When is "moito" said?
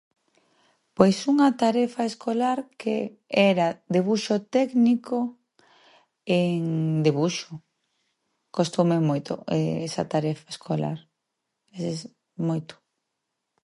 9.09-9.33, 12.49-12.73